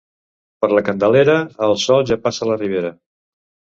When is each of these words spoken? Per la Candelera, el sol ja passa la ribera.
Per 0.63 0.69
la 0.75 0.83
Candelera, 0.87 1.35
el 1.67 1.75
sol 1.85 2.03
ja 2.13 2.19
passa 2.25 2.49
la 2.53 2.59
ribera. 2.63 2.95